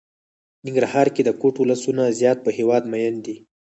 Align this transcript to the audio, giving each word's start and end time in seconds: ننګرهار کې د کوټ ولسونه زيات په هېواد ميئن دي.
ننګرهار 0.65 1.07
کې 1.15 1.21
د 1.25 1.29
کوټ 1.41 1.55
ولسونه 1.59 2.03
زيات 2.19 2.37
په 2.45 2.51
هېواد 2.57 2.83
ميئن 2.91 3.15
دي. 3.25 3.35